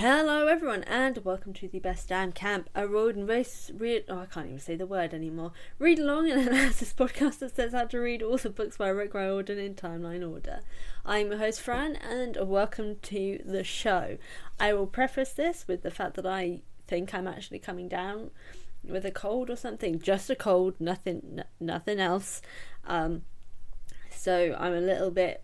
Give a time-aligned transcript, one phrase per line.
[0.00, 4.04] Hello, everyone, and welcome to the Best Damn Camp, a road and race read.
[4.08, 5.50] Oh, I can't even say the word anymore.
[5.80, 9.14] Read along and analysis podcast that sets out to read all the books by Rick
[9.14, 10.60] Riordan in timeline order.
[11.04, 14.18] I'm your host, Fran, and welcome to the show.
[14.60, 18.30] I will preface this with the fact that I think I'm actually coming down
[18.84, 22.40] with a cold or something, just a cold, nothing, n- nothing else.
[22.86, 23.22] Um,
[24.12, 25.42] so I'm a little bit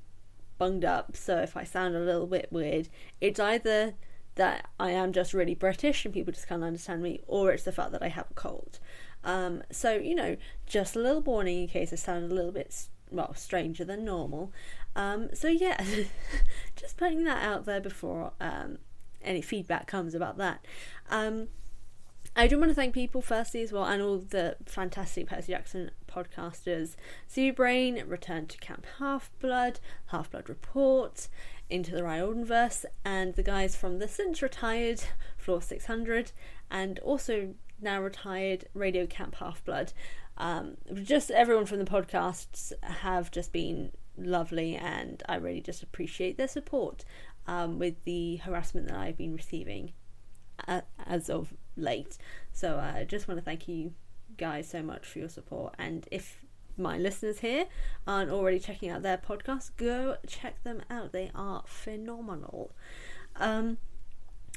[0.58, 1.16] bunged up.
[1.16, 2.88] So if I sound a little bit weird,
[3.20, 3.94] it's either
[4.36, 7.72] that I am just really British and people just can't understand me, or it's the
[7.72, 8.78] fact that I have a cold.
[9.22, 12.88] Um, so, you know, just a little warning in case I sound a little bit,
[13.10, 14.52] well, stranger than normal.
[14.96, 15.82] Um, so, yeah,
[16.76, 18.78] just putting that out there before um,
[19.22, 20.64] any feedback comes about that.
[22.36, 25.92] I do want to thank people firstly as well, and all the fantastic Percy Jackson
[26.10, 26.96] podcasters.
[27.28, 31.28] Sea Brain, Return to Camp Half Blood, Half Blood Report,
[31.70, 35.04] Into the Riordanverse, and the guys from the since retired
[35.36, 36.32] Floor 600,
[36.72, 39.92] and also now retired Radio Camp Half Blood.
[40.36, 46.36] Um, just everyone from the podcasts have just been lovely, and I really just appreciate
[46.36, 47.04] their support
[47.46, 49.92] um, with the harassment that I've been receiving
[50.66, 52.18] uh, as of late.
[52.52, 53.92] So uh, I just want to thank you
[54.36, 55.74] guys so much for your support.
[55.78, 56.44] And if
[56.76, 57.66] my listeners here
[58.06, 61.12] aren't already checking out their podcast, go check them out.
[61.12, 62.72] They are phenomenal.
[63.36, 63.78] Um,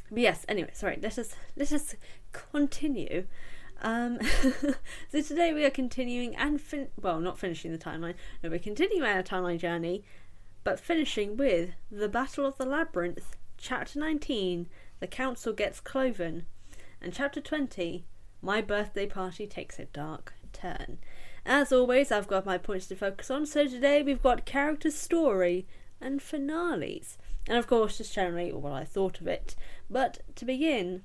[0.09, 0.99] but yes, anyway, sorry.
[1.01, 1.95] Let us let us
[2.31, 3.25] continue.
[3.81, 4.19] Um,
[5.11, 8.15] so today we are continuing and fin- well, not finishing the timeline.
[8.41, 10.03] No, we're continuing our timeline journey,
[10.63, 14.67] but finishing with the Battle of the Labyrinth, Chapter 19.
[14.99, 16.47] The Council gets cloven,
[17.01, 18.05] and Chapter 20.
[18.41, 20.99] My birthday party takes a dark turn.
[21.45, 25.67] As always, I've got my points to focus on, so today we've got character story
[26.01, 27.17] and finales.
[27.47, 29.55] And of course, just generally what I thought of it.
[29.89, 31.03] But to begin,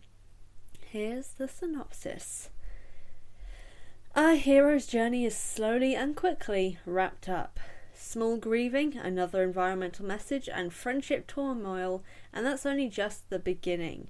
[0.85, 2.51] here's the synopsis.
[4.15, 7.61] Our hero's journey is slowly and quickly wrapped up.
[7.95, 14.09] Small grieving, another environmental message, and friendship turmoil, and that's only just the beginning.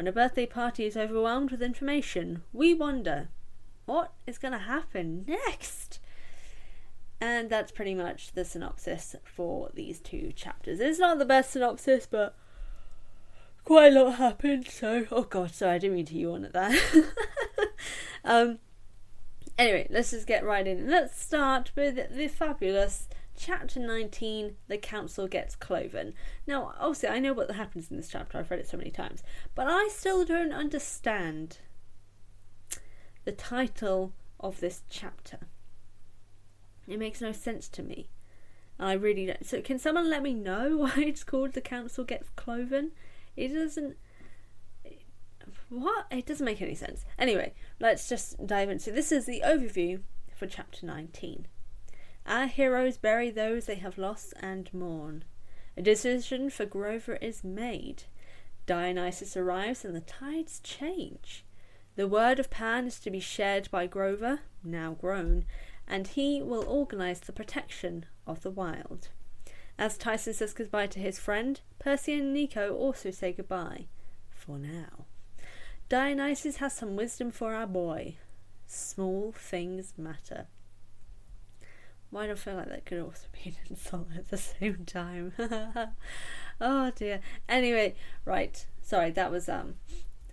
[0.00, 3.28] When a birthday party is overwhelmed with information, we wonder
[3.84, 6.00] what is going to happen next?
[7.20, 10.80] And that's pretty much the synopsis for these two chapters.
[10.80, 12.34] It's not the best synopsis, but
[13.62, 14.68] quite a lot happened.
[14.68, 17.04] So, oh god, sorry, I didn't mean to yawn at that.
[18.24, 18.58] um,
[19.58, 20.88] anyway, let's just get right in.
[20.88, 23.06] Let's start with the fabulous
[23.40, 26.12] chapter 19 The Council Gets Cloven.
[26.46, 29.22] Now, obviously, I know what happens in this chapter, I've read it so many times,
[29.54, 31.58] but I still don't understand
[33.24, 35.38] the title of this chapter.
[36.86, 38.08] It makes no sense to me.
[38.78, 39.46] I really don't.
[39.46, 42.92] So, can someone let me know why it's called The Council Gets Cloven?
[43.36, 43.96] It doesn't.
[45.68, 46.06] What?
[46.10, 47.04] It doesn't make any sense.
[47.18, 49.12] Anyway, let's just dive into this.
[49.12, 50.00] Is the overview
[50.34, 51.46] for chapter 19.
[52.26, 55.24] Our heroes bury those they have lost and mourn.
[55.76, 58.04] A decision for Grover is made.
[58.66, 61.44] Dionysus arrives and the tides change.
[61.96, 65.44] The word of Pan is to be shared by Grover, now grown,
[65.88, 69.08] and he will organize the protection of the wild.
[69.78, 73.86] As Tyson says goodbye to his friend, Percy and Nico also say goodbye.
[74.30, 75.06] For now.
[75.88, 78.16] Dionysus has some wisdom for our boy.
[78.66, 80.46] Small things matter.
[82.10, 85.32] Why I feel like that could also be an insult at the same time?
[86.60, 87.20] oh dear.
[87.48, 88.66] Anyway, right.
[88.82, 89.74] Sorry, that was um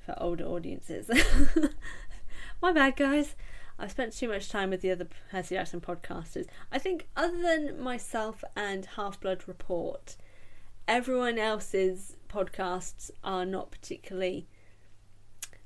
[0.06, 1.10] for older audiences.
[2.62, 3.36] My bad, guys.
[3.80, 6.48] I've spent too much time with the other Percy Jackson podcasters.
[6.72, 10.16] I think, other than myself and Half Blood Report,
[10.88, 14.48] everyone else's podcasts are not particularly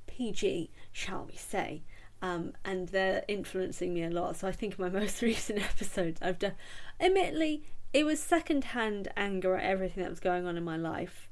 [0.08, 1.84] PG, shall we say.
[2.22, 4.38] Um, and they're influencing me a lot.
[4.38, 6.54] So I think my most recent episodes, I've done.
[7.00, 7.64] Admittedly,
[7.94, 11.30] it was secondhand anger at everything that was going on in my life.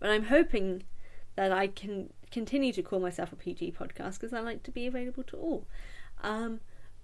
[0.00, 0.84] But I'm hoping
[1.36, 4.86] that I can continue to call myself a PG podcast because I like to be
[4.86, 5.66] available to all.
[6.22, 6.60] Um,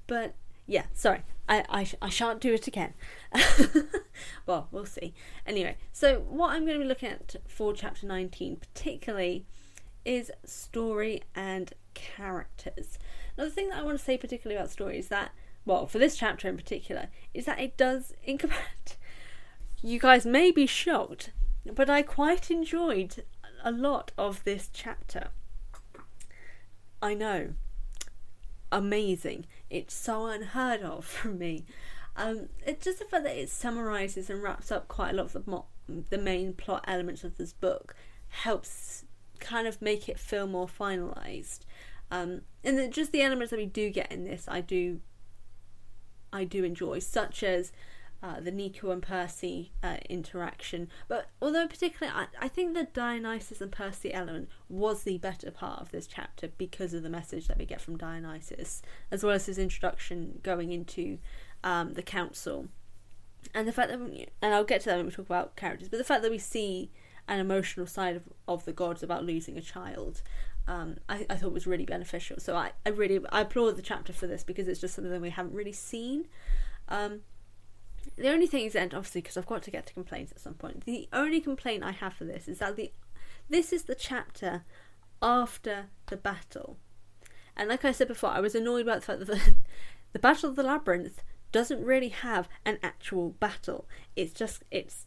[0.06, 0.34] but
[0.66, 2.94] yeah, sorry, I, I, I shan't do it again.
[4.46, 5.14] well, we'll see.
[5.46, 9.46] Anyway, so what I'm going to be looking at for chapter 19, particularly,
[10.04, 12.98] is story and characters.
[13.36, 15.32] Now, the thing that I want to say particularly about story is that,
[15.64, 18.98] well, for this chapter in particular, is that it does, in comparison,
[19.82, 21.32] you guys may be shocked,
[21.74, 23.24] but I quite enjoyed
[23.62, 25.28] a lot of this chapter.
[27.02, 27.50] I know.
[28.72, 29.46] Amazing.
[29.68, 31.64] It's so unheard of for me.
[32.16, 35.32] Um, it's just the fact that it summarizes and wraps up quite a lot of
[35.32, 35.66] the, mo-
[36.10, 37.94] the main plot elements of this book
[38.28, 39.04] helps
[39.40, 41.60] kind of make it feel more finalized.
[42.10, 45.00] Um, and then just the elements that we do get in this, I do,
[46.32, 47.72] I do enjoy, such as
[48.22, 50.88] uh, the Nico and Percy uh, interaction.
[51.08, 55.80] But although particularly, I, I think the Dionysus and Percy element was the better part
[55.80, 58.80] of this chapter because of the message that we get from Dionysus,
[59.10, 61.18] as well as his introduction going into
[61.62, 62.68] um, the council,
[63.52, 65.88] and the fact that, we, and I'll get to that when we talk about characters,
[65.88, 66.90] but the fact that we see
[67.28, 70.22] an emotional side of, of the gods about losing a child.
[70.66, 72.38] Um, I, I thought was really beneficial.
[72.38, 75.20] So I, I really I applaud the chapter for this because it's just something that
[75.20, 76.26] we haven't really seen.
[76.88, 77.20] Um,
[78.16, 80.54] the only thing is, and obviously, because I've got to get to complaints at some
[80.54, 82.92] point, the only complaint I have for this is that the
[83.48, 84.64] this is the chapter
[85.20, 86.76] after the battle.
[87.56, 89.54] And like I said before, I was annoyed about the fact that the,
[90.12, 91.22] the Battle of the Labyrinth
[91.52, 93.86] doesn't really have an actual battle.
[94.16, 95.06] It's just, it's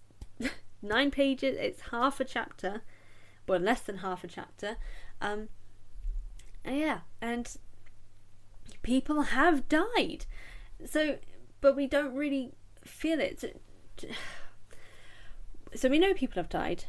[0.82, 2.82] nine pages, it's half a chapter,
[3.48, 4.78] well, less than half a chapter.
[5.22, 5.50] Um,
[6.64, 7.56] and yeah, and
[8.82, 10.26] people have died.
[10.86, 11.18] So,
[11.62, 12.52] but we don't really
[12.84, 13.62] feel it.
[15.76, 16.86] So we know people have died,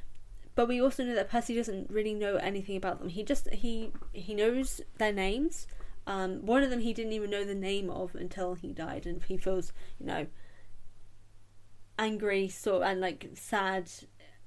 [0.55, 3.09] but we also know that Percy doesn't really know anything about them.
[3.09, 5.67] He just he he knows their names.
[6.07, 9.21] Um, one of them he didn't even know the name of until he died, and
[9.25, 10.27] he feels you know
[11.99, 13.91] angry, sort and like sad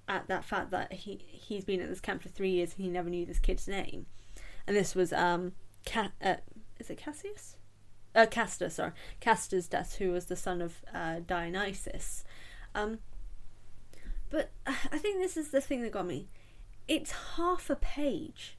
[0.08, 2.90] at that fact that he he's been at this camp for three years and he
[2.92, 4.06] never knew this kid's name.
[4.68, 5.54] And this was um,
[5.86, 6.36] Ca- uh,
[6.80, 7.58] is it Cassius?
[8.16, 12.24] uh, Castor, sorry, Castor's death, who was the son of uh, Dionysus.
[12.76, 13.00] Um,
[14.30, 16.28] but I think this is the thing that got me.
[16.88, 18.58] It's half a page.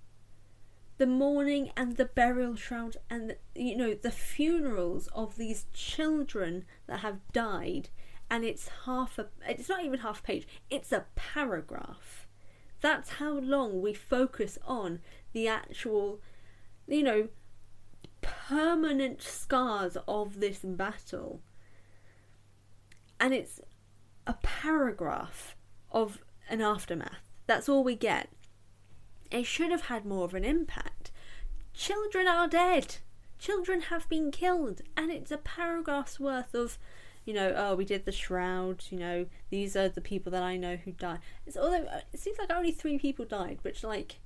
[0.99, 6.65] The mourning and the burial shroud and the, you know the funerals of these children
[6.87, 7.89] that have died,
[8.33, 9.27] and it's half a.
[9.47, 10.49] It's not even half a page.
[10.71, 12.27] It's a paragraph.
[12.81, 15.01] That's how long we focus on
[15.35, 16.19] the actual,
[16.89, 17.29] you know,
[18.23, 21.43] permanent scars of this battle.
[23.21, 23.61] And it's
[24.27, 25.55] a paragraph
[25.91, 27.29] of an aftermath.
[27.47, 28.31] That's all we get.
[29.31, 31.13] It should have had more of an impact.
[31.75, 32.97] Children are dead.
[33.39, 34.81] Children have been killed.
[34.97, 36.79] And it's a paragraph's worth of,
[37.25, 40.57] you know, oh, we did the shroud, you know, these are the people that I
[40.57, 41.21] know who died.
[41.47, 44.17] It's although it seems like only three people died, which, like,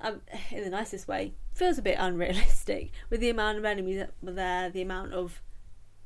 [0.00, 0.20] um,
[0.50, 4.32] in the nicest way, feels a bit unrealistic with the amount of enemies that were
[4.32, 5.40] there, the amount of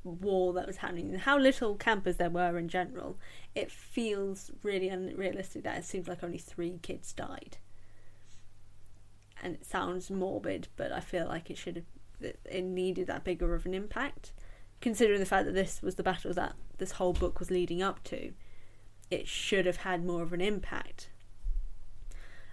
[0.05, 3.19] war that was happening, how little campers there were in general.
[3.55, 7.57] It feels really unrealistic that it seems like only three kids died.
[9.43, 13.55] And it sounds morbid, but I feel like it should have, it needed that bigger
[13.55, 14.33] of an impact.
[14.81, 18.05] Considering the fact that this was the battle that this whole book was leading up
[18.05, 18.33] to,
[19.11, 21.09] it should have had more of an impact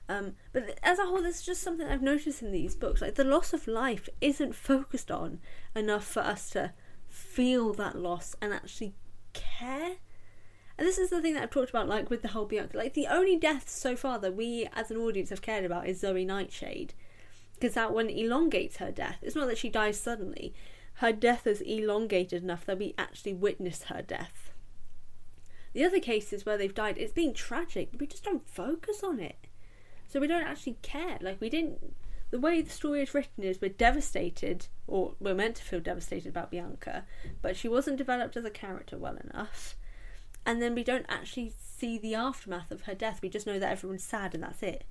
[0.09, 3.01] um, but as a whole, there's just something I've noticed in these books.
[3.01, 5.39] Like the loss of life isn't focused on
[5.75, 6.73] enough for us to
[7.07, 8.95] feel that loss and actually
[9.31, 9.93] care.
[10.77, 12.77] And this is the thing that I've talked about, like with the whole Bianca.
[12.77, 16.01] Like the only death so far that we as an audience have cared about is
[16.01, 16.93] Zoe Nightshade,
[17.53, 19.19] because that one elongates her death.
[19.21, 20.53] It's not that she dies suddenly;
[20.95, 24.51] her death is elongated enough that we actually witness her death.
[25.73, 27.89] The other cases where they've died, it's been tragic.
[28.00, 29.47] We just don't focus on it.
[30.07, 31.17] So we don't actually care.
[31.19, 31.95] Like we didn't.
[32.29, 36.29] The way the story is written is we're devastated, or we're meant to feel devastated
[36.29, 37.05] about Bianca,
[37.41, 39.75] but she wasn't developed as a character well enough.
[40.45, 43.21] And then we don't actually see the aftermath of her death.
[43.21, 44.83] We just know that everyone's sad and that's it.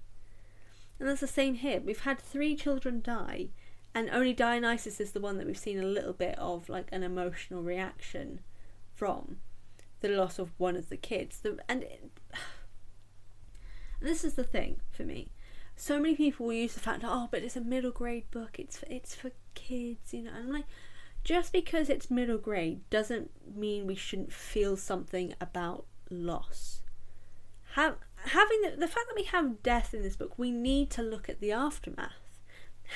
[0.98, 1.80] And that's the same here.
[1.80, 3.48] We've had three children die,
[3.94, 7.02] and only Dionysus is the one that we've seen a little bit of like an
[7.02, 8.40] emotional reaction
[8.94, 9.38] from
[10.00, 11.40] the loss of one of the kids.
[11.40, 12.10] The, and it,
[14.00, 15.30] this is the thing for me.
[15.76, 18.58] So many people will use the fact, oh, but it's a middle grade book.
[18.58, 20.30] It's for, it's for kids, you know.
[20.34, 20.66] And I'm like,
[21.24, 26.80] just because it's middle grade doesn't mean we shouldn't feel something about loss.
[27.74, 27.96] Have,
[28.26, 31.28] having the, the fact that we have death in this book, we need to look
[31.28, 32.21] at the aftermath,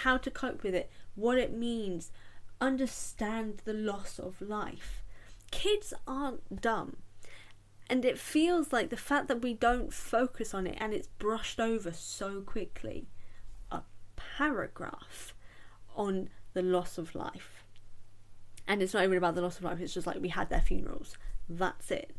[0.03, 2.11] how to cope with it, what it means,
[2.61, 5.03] understand the loss of life.
[5.51, 6.97] Kids aren't dumb.
[7.89, 11.61] And it feels like the fact that we don't focus on it and it's brushed
[11.61, 13.07] over so quickly.
[13.71, 13.83] A
[14.17, 15.35] paragraph
[15.95, 17.65] on the loss of life.
[18.67, 20.61] And it's not even about the loss of life, it's just like we had their
[20.61, 21.17] funerals.
[21.49, 22.17] That's it.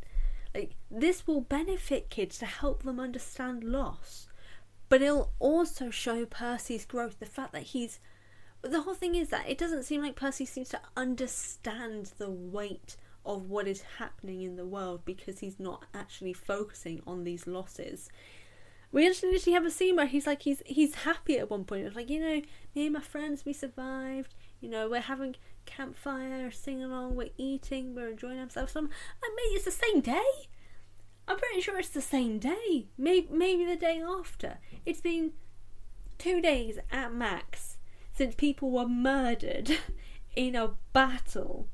[0.55, 4.26] Like this will benefit kids to help them understand loss.
[4.89, 7.19] But it'll also show Percy's growth.
[7.19, 7.99] The fact that he's
[8.61, 12.97] the whole thing is that it doesn't seem like Percy seems to understand the weight
[13.25, 18.09] of what is happening in the world because he's not actually focusing on these losses.
[18.91, 21.85] We actually have a scene where he's like he's he's happy at one point.
[21.85, 22.41] It's like, you know,
[22.73, 27.93] me and my friends we survived, you know, we're having campfire, sing along, we're eating,
[27.93, 28.73] we're enjoying ourselves.
[28.75, 30.47] Like, mate, it's the same day.
[31.27, 32.87] I'm pretty sure it's the same day.
[32.97, 34.59] Maybe maybe the day after.
[34.85, 35.33] It's been
[36.17, 37.77] two days at max
[38.13, 39.77] since people were murdered
[40.35, 41.67] in a battle,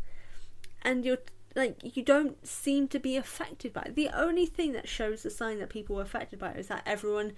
[0.81, 1.19] and you're
[1.55, 3.95] like you don't seem to be affected by it.
[3.95, 6.83] The only thing that shows the sign that people were affected by it is that
[6.85, 7.33] everyone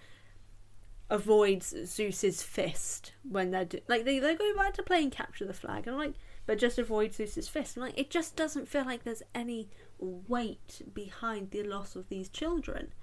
[1.10, 5.54] avoids Zeus's fist when they're do- like they, they go back to playing capture the
[5.54, 6.14] flag and like
[6.46, 7.78] but just avoid Zeus's fist.
[7.78, 12.94] Like it just doesn't feel like there's any weight behind the loss of these children.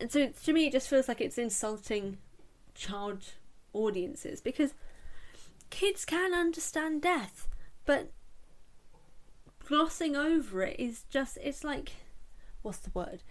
[0.00, 2.18] And so to me it just feels like it's insulting
[2.74, 3.32] child
[3.72, 4.74] audiences because
[5.70, 7.48] kids can understand death,
[7.84, 8.12] but
[9.66, 11.92] glossing over it is just it's like
[12.62, 13.22] what's the word?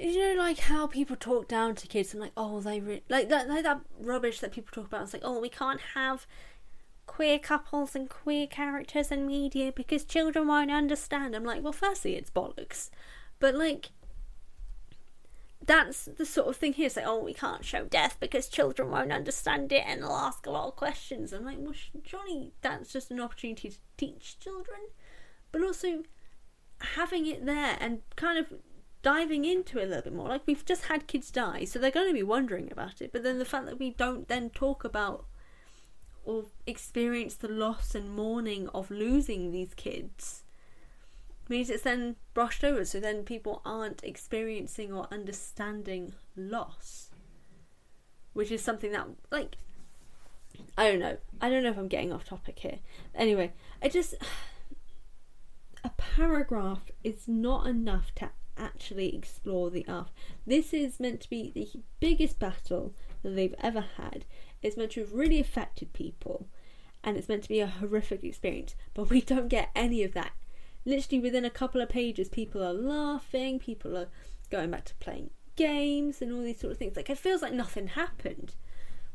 [0.00, 3.28] you know like how people talk down to kids and like oh they re-, like
[3.28, 6.26] that like that rubbish that people talk about it's like oh we can't have
[7.10, 12.14] queer couples and queer characters in media because children won't understand i'm like well firstly
[12.14, 12.88] it's bollocks
[13.40, 13.90] but like
[15.66, 16.86] that's the sort of thing here.
[16.86, 20.46] It's like, oh, we can't show death because children won't understand it and they'll ask
[20.46, 21.32] a lot of questions.
[21.32, 24.78] I'm like, well, Johnny, that's just an opportunity to teach children,
[25.52, 26.02] but also
[26.96, 28.54] having it there and kind of
[29.02, 30.28] diving into it a little bit more.
[30.28, 33.12] Like we've just had kids die, so they're going to be wondering about it.
[33.12, 35.26] But then the fact that we don't then talk about
[36.30, 40.44] or experience the loss and mourning of losing these kids
[41.48, 42.84] means it's then brushed over.
[42.84, 47.10] So then people aren't experiencing or understanding loss,
[48.32, 49.56] which is something that like.
[50.78, 51.16] I don't know.
[51.40, 52.78] I don't know if I'm getting off topic here.
[53.12, 54.14] Anyway, I just
[55.84, 60.12] a paragraph is not enough to actually explore the earth.
[60.46, 61.68] This is meant to be the
[61.98, 64.26] biggest battle that they've ever had.
[64.62, 66.48] It's meant to have really affected people
[67.02, 70.32] and it's meant to be a horrific experience, but we don't get any of that.
[70.84, 74.08] Literally within a couple of pages, people are laughing, people are
[74.50, 76.96] going back to playing games and all these sort of things.
[76.96, 78.54] Like it feels like nothing happened,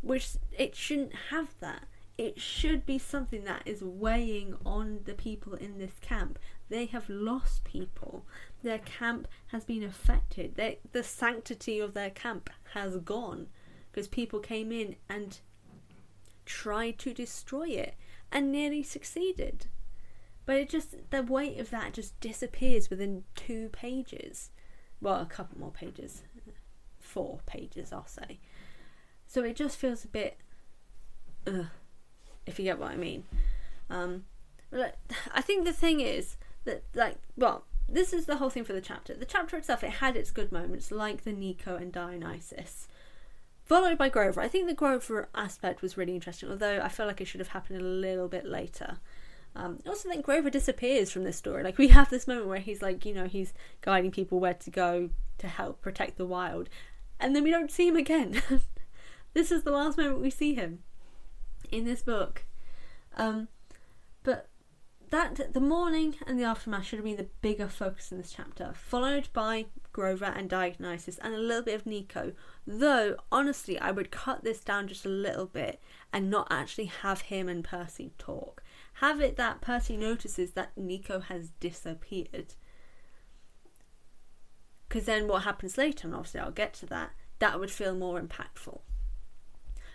[0.01, 1.83] which it shouldn't have that.
[2.17, 6.39] It should be something that is weighing on the people in this camp.
[6.69, 8.25] They have lost people
[8.65, 10.55] their camp has been affected.
[10.55, 13.47] They, the sanctity of their camp has gone
[13.95, 15.39] because people came in and
[16.45, 17.95] tried to destroy it
[18.29, 19.67] and nearly succeeded.
[20.45, 24.49] But it just, the weight of that just disappears within two pages.
[24.99, 26.23] Well, a couple more pages.
[26.99, 28.39] Four pages, I'll say.
[29.27, 30.39] So it just feels a bit,
[31.47, 31.67] ugh,
[32.45, 33.23] if you get what I mean.
[33.89, 34.25] Um,
[34.73, 36.35] I think the thing is
[36.65, 39.13] that, like, well, this is the whole thing for the chapter.
[39.13, 42.89] The chapter itself, it had its good moments, like the Nico and Dionysus,
[43.65, 44.39] followed by Grover.
[44.39, 47.49] I think the Grover aspect was really interesting, although I feel like it should have
[47.49, 48.99] happened a little bit later.
[49.55, 51.63] Um, I also think Grover disappears from this story.
[51.63, 54.69] Like we have this moment where he's like, you know, he's guiding people where to
[54.69, 56.69] go to help protect the wild,
[57.19, 58.41] and then we don't see him again.
[59.33, 60.79] this is the last moment we see him
[61.71, 62.43] in this book.
[63.17, 63.47] Um,
[64.23, 64.49] but
[65.09, 68.73] that the mourning and the aftermath should have been the bigger focus in this chapter,
[68.75, 72.33] followed by Grover and Dionysus and a little bit of Nico.
[72.67, 75.79] Though honestly, I would cut this down just a little bit
[76.11, 78.63] and not actually have him and Percy talk.
[78.95, 82.55] Have it that Percy notices that Nico has disappeared.
[84.87, 88.19] Because then what happens later, and obviously I'll get to that, that would feel more
[88.19, 88.79] impactful.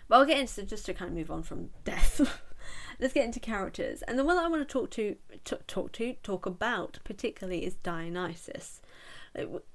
[0.07, 2.41] But I'll get into just to kind of move on from death.
[2.99, 4.01] let's get into characters.
[4.03, 7.65] And the one that I want to talk to, t- talk to, talk about particularly
[7.65, 8.80] is Dionysus.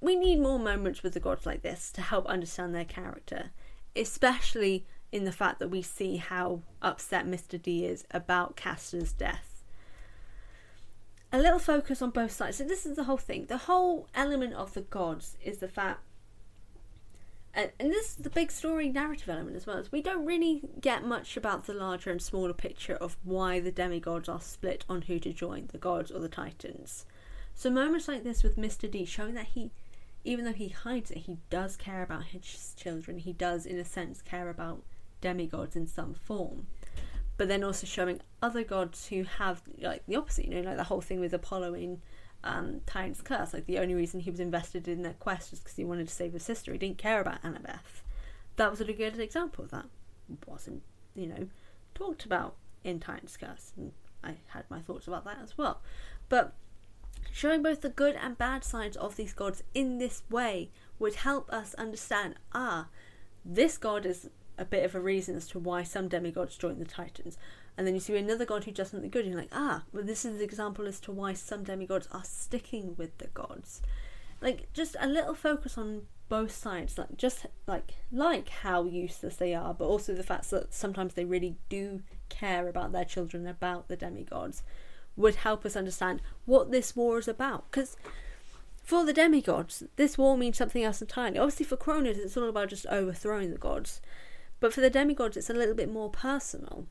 [0.00, 3.50] We need more moments with the gods like this to help understand their character,
[3.94, 7.60] especially in the fact that we see how upset Mr.
[7.60, 9.62] D is about Castor's death.
[11.32, 12.58] A little focus on both sides.
[12.58, 13.46] So, this is the whole thing.
[13.46, 16.00] The whole element of the gods is the fact
[17.56, 19.78] and, and this is the big story narrative element as well.
[19.78, 23.72] Is we don't really get much about the larger and smaller picture of why the
[23.72, 27.06] demigods are split on who to join, the gods or the titans.
[27.56, 28.88] So moments like this with Mr.
[28.88, 29.70] D showing that he,
[30.24, 33.16] even though he hides it, he does care about his children.
[33.16, 34.82] He does, in a sense, care about
[35.22, 36.66] demigods in some form.
[37.38, 40.44] But then also showing other gods who have like the opposite.
[40.44, 42.02] You know, like the whole thing with Apollo in
[42.44, 43.54] um, Titan's Curse.
[43.54, 46.14] Like the only reason he was invested in that quest was because he wanted to
[46.14, 46.72] save his sister.
[46.72, 48.02] He didn't care about Annabeth.
[48.56, 49.86] That was a good example of that.
[50.46, 50.82] Wasn't
[51.14, 51.48] you know
[51.94, 55.80] talked about in Titan's Curse, and I had my thoughts about that as well.
[56.28, 56.52] But
[57.36, 61.50] showing both the good and bad sides of these gods in this way would help
[61.52, 62.34] us understand.
[62.54, 62.86] Ah,
[63.44, 66.84] this god is a bit of a reason as to why some demigods join the
[66.86, 67.36] Titans
[67.76, 70.02] and then you see another god who does something good, and you're like, ah, well,
[70.02, 73.82] this is an example as to why some demigods are sticking with the gods.
[74.40, 79.54] Like, just a little focus on both sides, like just like like how useless they
[79.54, 83.88] are, but also the fact that sometimes they really do care about their children, about
[83.88, 84.62] the demigods,
[85.16, 87.70] would help us understand what this war is about.
[87.70, 87.96] Because
[88.82, 91.38] for the demigods, this war means something else entirely.
[91.38, 94.00] Obviously, for Kronos, it's all about just overthrowing the gods,
[94.60, 96.86] but for the demigods, it's a little bit more personal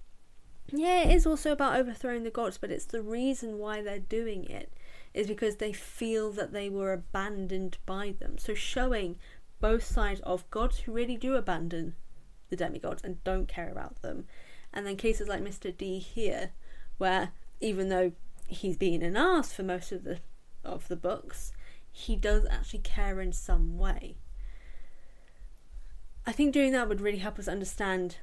[0.71, 4.45] yeah, it is also about overthrowing the gods, but it's the reason why they're doing
[4.45, 4.71] it
[5.13, 8.37] is because they feel that they were abandoned by them.
[8.37, 9.17] So showing
[9.61, 11.95] both sides of gods who really do abandon
[12.49, 14.25] the demigods and don't care about them.
[14.73, 15.75] And then cases like Mr.
[15.75, 16.51] D here,
[16.97, 18.11] where even though
[18.47, 20.19] he's being an ass for most of the
[20.63, 21.53] of the books,
[21.91, 24.17] he does actually care in some way.
[26.25, 28.17] I think doing that would really help us understand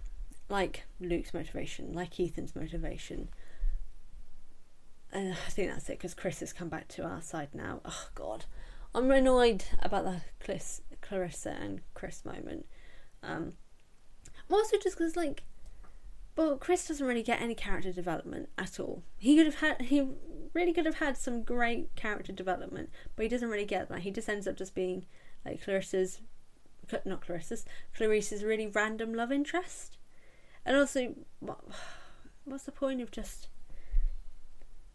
[0.48, 3.28] like Luke's motivation, like Ethan's motivation.
[5.12, 7.80] And I think that's it because Chris has come back to our side now.
[7.84, 8.44] Oh God,
[8.94, 12.66] I'm annoyed about the Chris, Clarissa and Chris moment.
[13.22, 13.54] Um,
[14.50, 15.44] also just because like,
[16.36, 19.02] well, Chris doesn't really get any character development at all.
[19.18, 20.08] He could have had he
[20.54, 24.00] really could have had some great character development, but he doesn't really get that.
[24.00, 25.06] He just ends up just being
[25.44, 26.20] like Clarissa's,
[27.04, 27.64] not Clarissa's,
[27.96, 29.98] Clarissa's really random love interest.
[30.64, 31.60] And also, what,
[32.44, 33.48] what's the point of just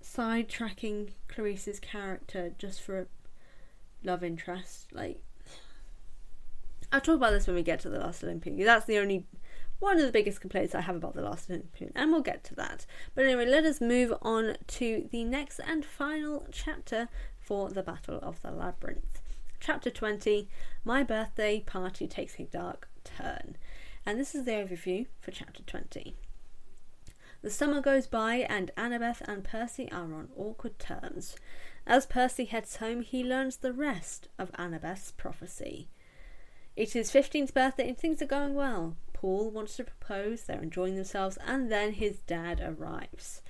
[0.03, 3.05] sidetracking Clarissa's character just for a
[4.03, 4.87] love interest?
[4.93, 5.21] Like,
[6.91, 8.57] I'll talk about this when we get to the last Olympian.
[8.63, 9.25] That's the only
[9.79, 12.55] one of the biggest complaints I have about the last Olympian, and we'll get to
[12.55, 12.85] that.
[13.13, 17.09] But anyway, let us move on to the next and final chapter
[17.39, 19.21] for the Battle of the Labyrinth.
[19.59, 20.47] Chapter 20
[20.83, 23.55] My Birthday Party Takes a Dark Turn.
[24.05, 26.15] And this is the overview for chapter 20.
[27.41, 31.35] The summer goes by, and Annabeth and Percy are on awkward terms.
[31.85, 35.87] As Percy heads home, he learns the rest of Annabeth's prophecy.
[36.75, 38.95] It is 15th birthday, and things are going well.
[39.19, 43.41] Paul wants to propose, they're enjoying themselves, and then his dad arrives.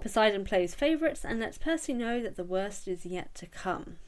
[0.00, 3.98] Poseidon plays favourites and lets Percy know that the worst is yet to come.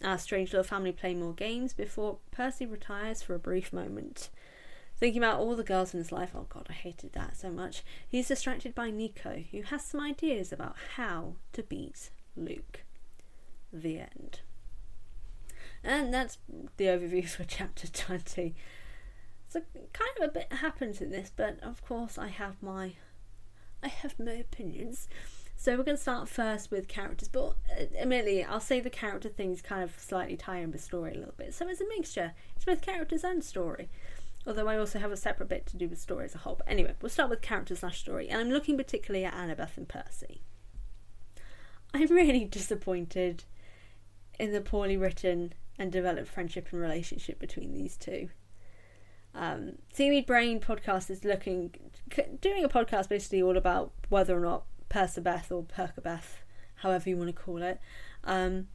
[0.00, 4.30] Our strange little family play more games before Percy retires for a brief moment.
[4.96, 7.82] Thinking about all the girls in his life, oh god, I hated that so much.
[8.08, 12.84] He's distracted by Nico, who has some ideas about how to beat Luke.
[13.72, 14.42] The end.
[15.82, 16.38] And that's
[16.76, 18.54] the overview for chapter 20.
[19.48, 22.94] So kind of a bit happens in this, but of course I have my
[23.82, 25.08] I have my opinions.
[25.56, 29.28] So we're going to start first with characters, but uh, admittedly, I'll say the character
[29.28, 31.52] things kind of slightly tie in with story a little bit.
[31.52, 32.32] So it's a mixture.
[32.54, 33.88] It's both characters and story
[34.48, 36.56] although I also have a separate bit to do with story as a whole.
[36.56, 39.86] But anyway, we'll start with characters slash story, and I'm looking particularly at Annabeth and
[39.86, 40.42] Percy.
[41.92, 43.44] I'm really disappointed
[44.40, 48.30] in the poorly written and developed friendship and relationship between these two.
[49.38, 51.72] Um, Seaweed Brain podcast is looking,
[52.40, 56.42] doing a podcast basically all about whether or not Percabeth or Percabeth,
[56.76, 57.80] however you want to call it,
[58.24, 58.66] um,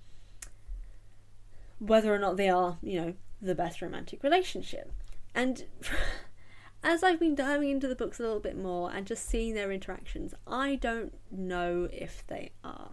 [1.80, 4.94] whether or not they are, you know, the best romantic relationship.
[5.36, 5.66] And
[6.84, 9.72] as I've been diving into the books a little bit more and just seeing their
[9.72, 12.92] interactions, I don't know if they are.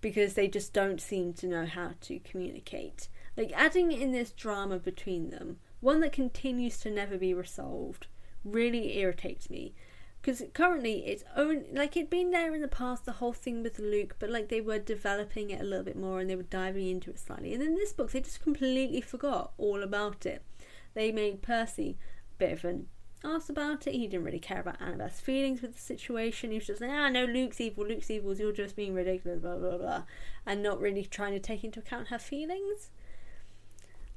[0.00, 3.08] Because they just don't seem to know how to communicate.
[3.36, 8.06] Like adding in this drama between them, one that continues to never be resolved,
[8.44, 9.74] really irritates me
[10.20, 13.78] because currently it's only like it'd been there in the past the whole thing with
[13.78, 16.88] luke but like they were developing it a little bit more and they were diving
[16.88, 20.42] into it slightly and in this book they just completely forgot all about it
[20.94, 21.96] they made percy
[22.38, 22.86] bit of an
[23.24, 23.94] asked about it.
[23.94, 26.50] He didn't really care about Annabeth's feelings with the situation.
[26.50, 29.56] He was just like, ah, no, Luke's evil, Luke's evil, you're just being ridiculous, blah,
[29.56, 30.02] blah, blah.
[30.46, 32.90] And not really trying to take into account her feelings.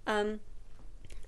[0.05, 0.39] Um,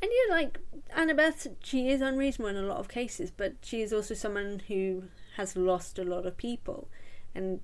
[0.03, 0.59] and yeah, like,
[0.93, 5.05] Annabeth, she is unreasonable in a lot of cases, but she is also someone who
[5.37, 6.89] has lost a lot of people.
[7.33, 7.61] And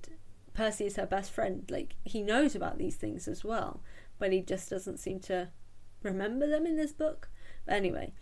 [0.54, 1.70] Percy is her best friend.
[1.70, 3.82] Like, he knows about these things as well,
[4.18, 5.48] but he just doesn't seem to
[6.02, 7.28] remember them in this book.
[7.66, 8.14] But anyway,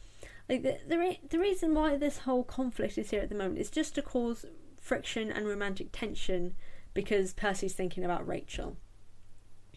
[0.48, 3.60] like the the, re- the reason why this whole conflict is here at the moment
[3.60, 4.46] is just to cause
[4.80, 6.56] friction and romantic tension
[6.92, 8.76] because Percy's thinking about Rachel.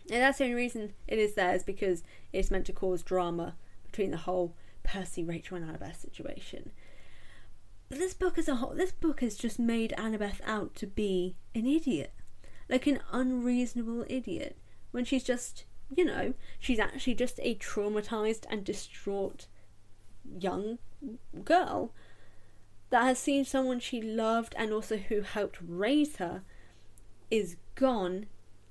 [0.09, 2.01] And that's the only reason it is there is because
[2.33, 3.55] it's meant to cause drama
[3.91, 6.71] between the whole Percy, Rachel, and Annabeth situation.
[7.89, 11.35] But this book as a whole, this book has just made Annabeth out to be
[11.53, 12.13] an idiot,
[12.69, 14.57] like an unreasonable idiot,
[14.91, 19.47] when she's just, you know, she's actually just a traumatized and distraught
[20.39, 20.77] young
[21.43, 21.91] girl
[22.91, 26.43] that has seen someone she loved and also who helped raise her
[27.29, 28.27] is gone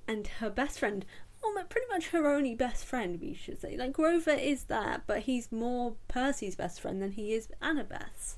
[0.06, 1.04] and her best friend
[1.42, 3.76] oh pretty much her only best friend we should say.
[3.76, 8.36] Like grover is that but he's more percy's best friend than he is annabeth's.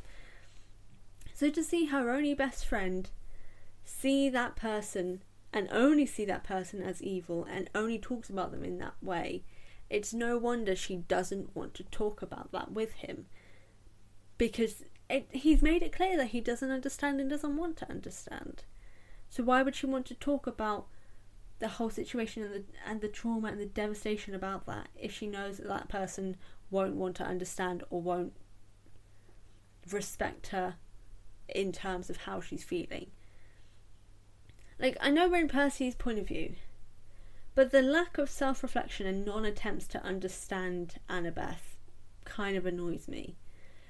[1.35, 3.11] So to see her only best friend
[3.85, 8.65] see that person and only see that person as evil and only talks about them
[8.65, 9.43] in that way
[9.93, 13.27] it's no wonder she doesn't want to talk about that with him.
[14.39, 18.65] Because it, he's made it clear that he doesn't understand and doesn't want to understand.
[19.29, 20.87] So why would she want to talk about
[21.63, 25.29] the whole situation and the and the trauma and the devastation about that if she
[25.29, 26.37] knows that that person
[26.73, 28.33] won't want to understand or won't
[29.89, 30.75] respect her
[31.49, 33.07] in terms of how she's feeling?
[34.77, 36.57] Like I know we're in Percy's point of view,
[37.55, 41.77] but the lack of self reflection and non attempts to understand Annabeth
[42.25, 43.37] kind of annoys me.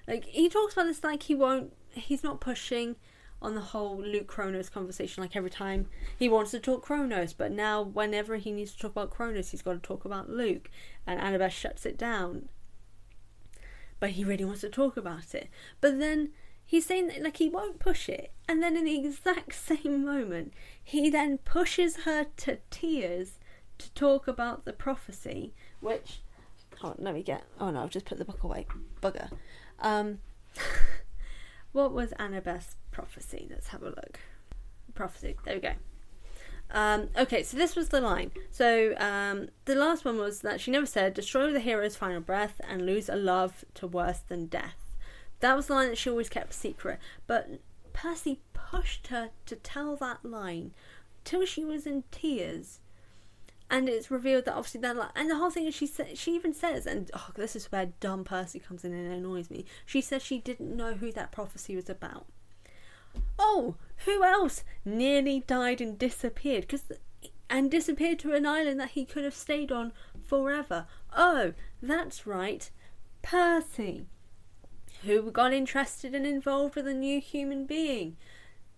[0.07, 2.97] Like, he talks about this like he won't, he's not pushing
[3.43, 7.51] on the whole Luke Kronos conversation like every time he wants to talk Kronos, but
[7.51, 10.71] now whenever he needs to talk about Kronos, he's got to talk about Luke,
[11.07, 12.49] and Annabeth shuts it down.
[14.01, 15.49] But he really wants to talk about it.
[15.81, 16.31] But then
[16.65, 20.53] he's saying that, like he won't push it, and then in the exact same moment,
[20.83, 23.39] he then pushes her to tears
[23.79, 26.23] to talk about the prophecy, which.
[26.83, 27.45] Oh, let me get.
[27.61, 28.67] Oh no, I've just put the book away.
[29.01, 29.31] Bugger.
[29.81, 30.19] Um,
[31.73, 33.49] what was Annabeth's prophecy?
[33.51, 34.21] Let's have a look.
[34.95, 35.37] Prophecy.
[35.45, 35.73] There we go.
[36.71, 38.31] Um, okay, so this was the line.
[38.51, 42.61] So um, the last one was that she never said, "Destroy the hero's final breath
[42.69, 44.95] and lose a love to worse than death."
[45.41, 46.99] That was the line that she always kept secret.
[47.27, 47.61] But
[47.93, 50.73] Percy pushed her to tell that line
[51.25, 52.81] till she was in tears
[53.73, 56.53] and it's revealed that obviously that and the whole thing is she said she even
[56.53, 59.65] says and oh this is where dumb Percy comes in and annoys me.
[59.87, 62.27] She says she didn't know who that prophecy was about.
[63.39, 66.63] Oh, who else nearly died and disappeared?
[66.63, 66.93] Because
[67.49, 70.87] and disappeared to an island that he could have stayed on forever.
[71.17, 72.71] Oh, that's right,
[73.23, 74.07] Percy,
[75.03, 78.17] who got interested and involved with a new human being.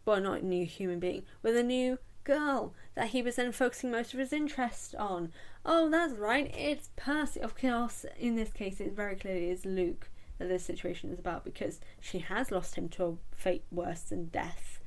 [0.04, 3.90] Well, not a new human being, with a new girl that he was then focusing
[3.90, 5.32] most of his interest on.
[5.64, 7.40] Oh, that's right, it's Percy.
[7.40, 10.08] Of course, in this case, it very clearly is Luke
[10.38, 14.26] that this situation is about because she has lost him to a fate worse than
[14.26, 14.80] death.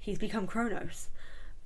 [0.00, 1.10] He's become Kronos.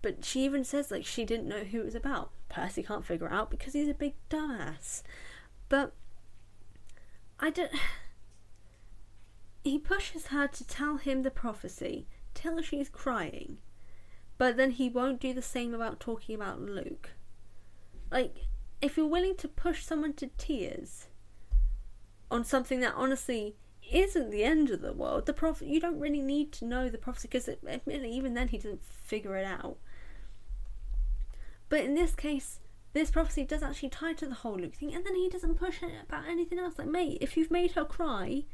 [0.03, 2.31] But she even says, like, she didn't know who it was about.
[2.49, 5.03] Percy can't figure it out because he's a big dumbass.
[5.69, 5.93] But
[7.40, 7.73] I don't.
[9.62, 13.57] He pushes her to tell him the prophecy till she's crying
[14.38, 17.11] but then he won't do the same about talking about Luke.
[18.11, 18.47] Like,
[18.81, 21.07] if you're willing to push someone to tears
[22.31, 23.57] on something that honestly
[23.90, 26.99] isn't the end of the world, the prophet you don't really need to know the
[26.99, 29.77] prophecy because admittedly, even then he doesn't figure it out.
[31.68, 32.61] But in this case,
[32.92, 35.83] this prophecy does actually tie to the whole Luke thing, and then he doesn't push
[35.83, 36.75] it about anything else.
[36.79, 38.44] Like, mate, if you've made her cry,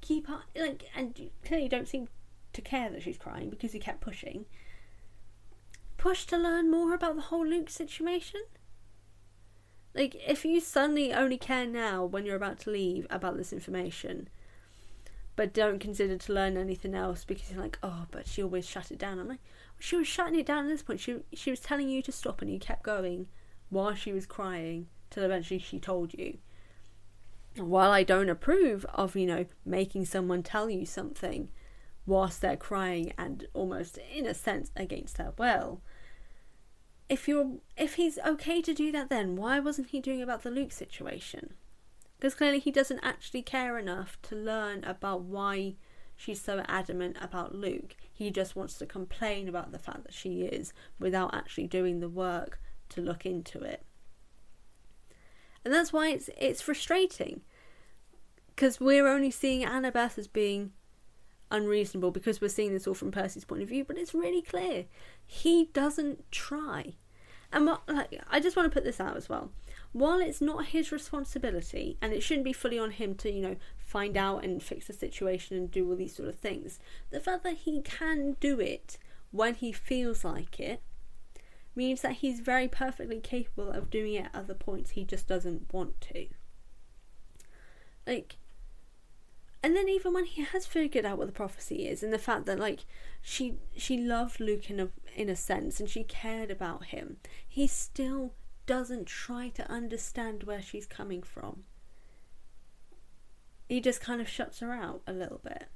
[0.00, 2.08] keep her like, and you clearly don't seem
[2.52, 4.46] to care that she's crying because you kept pushing
[5.96, 8.42] push to learn more about the whole Luke situation?
[9.94, 14.28] Like, if you suddenly only care now when you're about to leave about this information,
[15.36, 18.90] but don't consider to learn anything else because you're like, oh, but she always shut
[18.90, 19.18] it down.
[19.18, 19.40] I'm like,
[19.78, 21.00] she was shutting it down at this point.
[21.00, 23.28] She she was telling you to stop, and you kept going
[23.68, 26.38] while she was crying till eventually she told you.
[27.56, 31.48] While I don't approve of you know making someone tell you something
[32.06, 35.82] whilst they're crying and almost in a sense against their will,
[37.08, 40.50] if you're if he's okay to do that then why wasn't he doing about the
[40.50, 41.54] luke situation
[42.18, 45.76] Because clearly he doesn't actually care enough to learn about why
[46.16, 47.94] she's so adamant about Luke.
[48.12, 52.08] He just wants to complain about the fact that she is without actually doing the
[52.08, 53.84] work to look into it.
[55.64, 57.42] And that's why it's it's frustrating.
[58.46, 60.72] Because we're only seeing Annabeth as being
[61.50, 64.86] unreasonable because we're seeing this all from Percy's point of view, but it's really clear
[65.24, 66.94] he doesn't try.
[67.52, 69.52] And what, like, I just want to put this out as well.
[69.92, 73.56] While it's not his responsibility, and it shouldn't be fully on him to, you know,
[73.78, 76.78] find out and fix the situation and do all these sort of things,
[77.10, 78.98] the fact that he can do it
[79.30, 80.82] when he feels like it
[81.74, 84.90] means that he's very perfectly capable of doing it at other points.
[84.90, 86.26] He just doesn't want to.
[88.06, 88.36] Like,
[89.66, 92.46] and then even when he has figured out what the prophecy is and the fact
[92.46, 92.84] that like
[93.20, 97.16] she she loved Luke in a in a sense and she cared about him
[97.48, 98.32] he still
[98.66, 101.64] doesn't try to understand where she's coming from.
[103.68, 105.66] He just kind of shuts her out a little bit.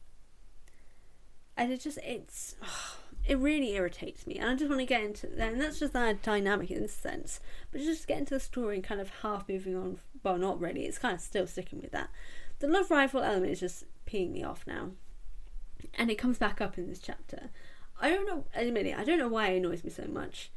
[1.56, 4.38] And it just it's oh, it really irritates me.
[4.38, 6.94] And I just want to get into that and that's just that dynamic in this
[6.94, 7.40] sense
[7.72, 10.86] but just get into the story and kind of half moving on well not really
[10.86, 12.08] it's kind of still sticking with that
[12.60, 14.90] the love rival element is just peeing me off now.
[15.94, 17.50] And it comes back up in this chapter.
[18.00, 20.50] I don't know, admit it, I don't know why it annoys me so much.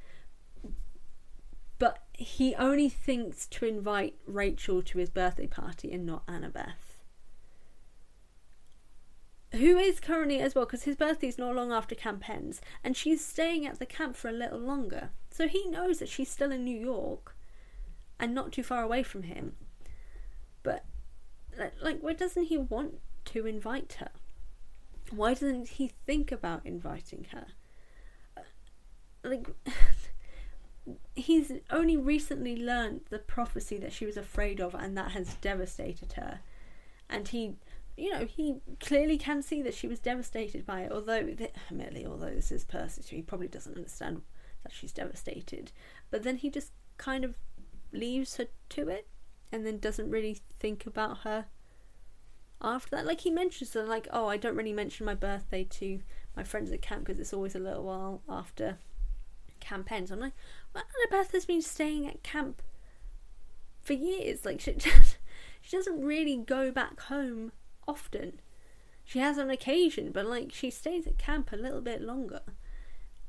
[1.80, 7.02] But he only thinks to invite Rachel to his birthday party and not Annabeth.
[9.52, 12.98] Who is currently as well, because his birthday is not long after camp ends, and
[12.98, 15.12] she's staying at the camp for a little longer.
[15.30, 17.36] So he knows that she's still in New York
[18.20, 19.56] and not too far away from him.
[20.64, 20.86] But
[21.82, 24.10] like why doesn't he want to invite her?
[25.12, 27.48] Why doesn't he think about inviting her?
[28.36, 28.42] Uh,
[29.24, 29.48] like
[31.16, 36.14] he's only recently learned the prophecy that she was afraid of and that has devastated
[36.14, 36.40] her.
[37.10, 37.56] And he
[37.96, 41.30] you know he clearly can see that she was devastated by it although
[41.70, 44.24] admittedly although this is Percy he probably doesn't understand
[44.64, 45.72] that she's devastated.
[46.10, 47.36] But then he just kind of
[47.92, 49.08] leaves her to it
[49.54, 51.46] and then doesn't really think about her
[52.60, 53.06] after that.
[53.06, 56.00] Like he mentions that, like, oh, I don't really mention my birthday to
[56.36, 58.80] my friends at camp because it's always a little while after
[59.60, 60.10] camp ends.
[60.10, 60.34] I'm like,
[60.74, 62.64] well, Annabeth has been staying at camp
[63.80, 64.44] for years.
[64.44, 65.18] Like she, just,
[65.62, 67.52] she doesn't really go back home
[67.88, 68.42] often.
[69.06, 72.42] She has on occasion, but like she stays at camp a little bit longer.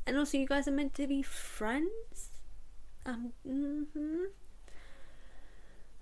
[0.07, 2.31] And also, you guys are meant to be friends.
[3.05, 3.33] Um.
[3.47, 4.25] Mm-hmm.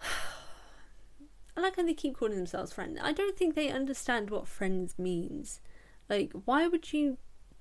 [1.56, 2.98] I like how they keep calling themselves friends.
[3.02, 5.60] I don't think they understand what friends means.
[6.08, 7.18] Like, why would you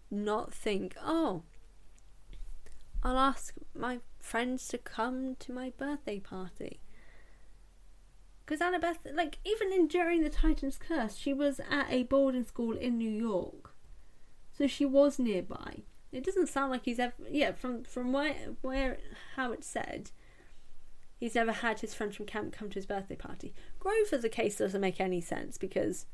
[0.09, 1.43] not think, oh,
[3.03, 6.79] I'll ask my friends to come to my birthday party?
[8.45, 12.75] Because Annabeth, like, even in during the Titan's Curse, she was at a boarding school
[12.75, 13.73] in New York,
[14.51, 15.83] so she was nearby.
[16.11, 18.97] It doesn't sound like he's ever, yeah, from from where where
[19.37, 20.11] how it's said,
[21.21, 23.53] he's never had his friends from camp come to his birthday party.
[23.79, 26.07] Grove as a case doesn't make any sense because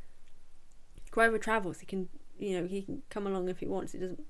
[1.11, 1.79] Grover travels.
[1.79, 3.93] He can, you know, he can come along if he wants.
[3.93, 4.21] He doesn't.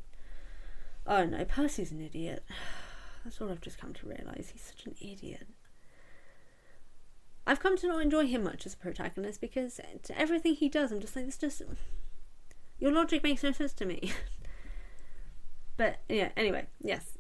[1.08, 2.46] Oh no, Percy's an idiot.
[3.24, 4.52] That's all I've just come to realise.
[4.52, 5.48] He's such an idiot.
[7.48, 9.82] I've come to not enjoy him much as a protagonist because
[10.16, 11.64] everything he does, I'm just like, this just.
[12.78, 14.12] Your logic makes no sense to me.
[15.78, 17.17] but yeah, anyway, yes.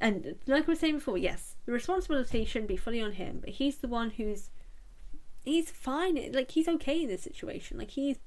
[0.00, 3.50] And like I was saying before, yes, the responsibility shouldn't be fully on him, but
[3.50, 4.50] he's the one who's
[5.44, 6.32] he's fine.
[6.32, 7.78] Like he's okay in this situation.
[7.78, 8.18] Like he's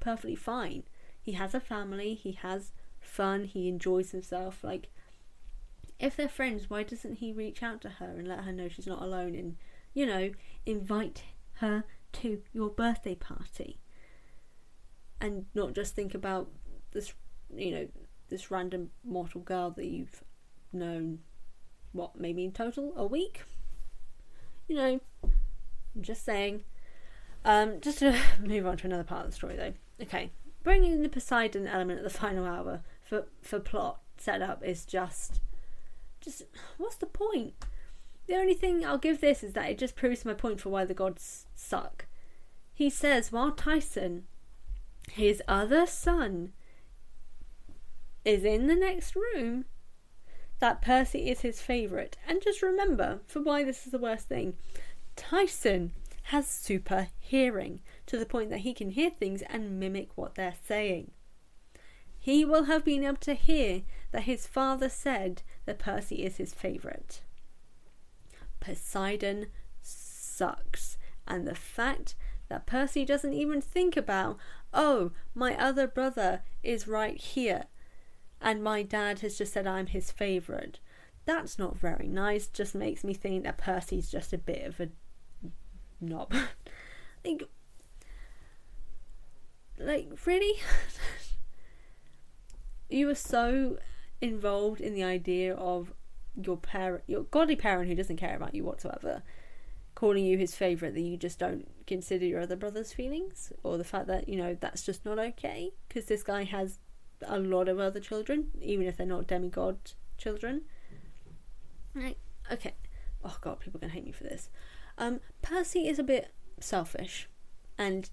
[0.00, 0.84] perfectly fine.
[1.20, 2.14] He has a family.
[2.14, 3.44] He has fun.
[3.44, 4.62] He enjoys himself.
[4.62, 4.90] Like
[5.98, 8.86] if they're friends, why doesn't he reach out to her and let her know she's
[8.86, 9.56] not alone and
[9.94, 10.30] you know
[10.66, 11.24] invite
[11.54, 13.78] her to your birthday party
[15.20, 16.48] and not just think about
[16.92, 17.14] this
[17.54, 17.88] you know
[18.28, 20.22] this random mortal girl that you've
[20.76, 21.20] known,
[21.92, 23.42] what, maybe in total, a week?
[24.68, 26.64] You know, I'm just saying.
[27.44, 29.72] Um, just to move on to another part of the story, though.
[30.02, 30.30] Okay,
[30.62, 35.40] bringing in the Poseidon element at the final hour for for plot setup is just,
[36.20, 36.42] just
[36.76, 37.54] what's the point?
[38.26, 40.84] The only thing I'll give this is that it just proves my point for why
[40.84, 42.06] the gods suck.
[42.74, 44.24] He says while Tyson,
[45.12, 46.52] his other son,
[48.24, 49.66] is in the next room,
[50.58, 52.16] that Percy is his favourite.
[52.26, 54.54] And just remember, for why this is the worst thing,
[55.14, 55.92] Tyson
[56.24, 60.56] has super hearing to the point that he can hear things and mimic what they're
[60.66, 61.10] saying.
[62.18, 66.52] He will have been able to hear that his father said that Percy is his
[66.52, 67.20] favourite.
[68.58, 69.46] Poseidon
[69.80, 72.16] sucks, And the fact
[72.48, 74.38] that Percy doesn't even think about,
[74.74, 77.66] oh, my other brother is right here,
[78.46, 80.78] and my dad has just said I'm his favourite.
[81.24, 84.88] That's not very nice, just makes me think that Percy's just a bit of a
[86.00, 86.32] knob.
[87.24, 87.42] like,
[89.76, 90.60] like, really?
[92.88, 93.78] you were so
[94.20, 95.92] involved in the idea of
[96.40, 99.24] your parent, your godly parent who doesn't care about you whatsoever,
[99.96, 103.82] calling you his favourite that you just don't consider your other brother's feelings or the
[103.82, 106.78] fact that, you know, that's just not okay because this guy has
[107.26, 109.78] a lot of other children, even if they're not demigod
[110.18, 110.62] children.
[111.94, 112.18] Right,
[112.52, 112.74] okay.
[113.24, 114.50] Oh god, people are to hate me for this.
[114.98, 117.28] Um, Percy is a bit selfish
[117.78, 118.08] and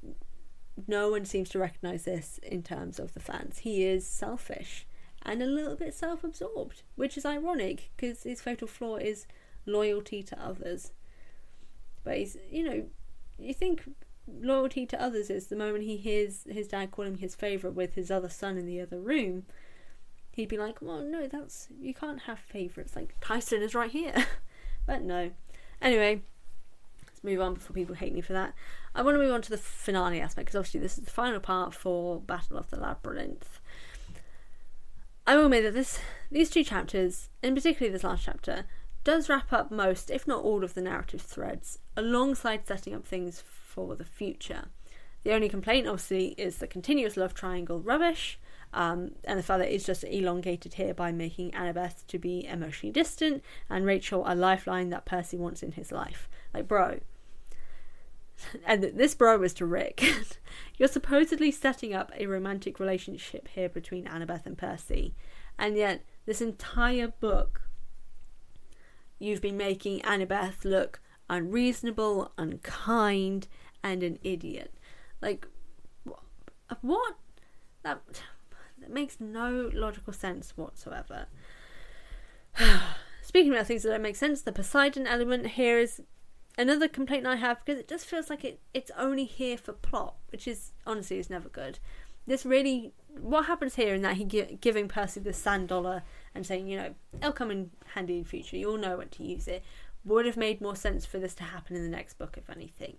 [0.87, 3.59] no one seems to recognize this in terms of the fans.
[3.59, 4.85] He is selfish
[5.21, 9.27] and a little bit self absorbed, which is ironic because his fatal flaw is
[9.65, 10.91] loyalty to others.
[12.03, 12.85] But he's, you know,
[13.39, 13.83] you think
[14.27, 18.09] loyalty to others is the moment he hears his dad calling his favourite with his
[18.09, 19.45] other son in the other room,
[20.31, 22.95] he'd be like, well, no, that's, you can't have favourites.
[22.95, 24.13] Like, Tyson is right here.
[24.85, 25.31] but no.
[25.81, 26.21] Anyway,
[27.05, 28.53] let's move on before people hate me for that.
[28.95, 31.39] I want to move on to the finale aspect because obviously this is the final
[31.39, 33.59] part for Battle of the Labyrinth.
[35.25, 35.99] I will admit that this
[36.31, 38.65] these two chapters, and particularly this last chapter,
[39.03, 43.41] does wrap up most, if not all, of the narrative threads, alongside setting up things
[43.73, 44.65] for the future.
[45.23, 48.39] The only complaint, obviously, is the continuous love triangle rubbish,
[48.73, 52.91] um, and the fact that it's just elongated here by making Annabeth to be emotionally
[52.91, 56.29] distant and Rachel a lifeline that Percy wants in his life.
[56.53, 56.99] Like, bro,
[58.65, 60.03] and this bro was to Rick.
[60.77, 65.13] You're supposedly setting up a romantic relationship here between Annabeth and Percy,
[65.57, 67.61] and yet this entire book
[69.19, 70.99] you've been making Annabeth look
[71.33, 73.47] unreasonable, unkind,
[73.83, 74.73] and an idiot.
[75.21, 75.47] Like,
[76.81, 77.15] what?
[77.83, 78.01] That,
[78.79, 81.25] that makes no logical sense whatsoever.
[83.21, 86.01] Speaking about things that don't make sense, the Poseidon element here is
[86.57, 90.15] another complaint I have because it just feels like it it's only here for plot,
[90.31, 91.79] which is honestly is never good.
[92.25, 96.45] This really, what happens here in that he gi- giving Percy the sand dollar and
[96.45, 98.55] saying, you know, it'll come in handy in future.
[98.55, 99.63] You'll know when to use it.
[100.05, 102.97] Would have made more sense for this to happen in the next book, if anything.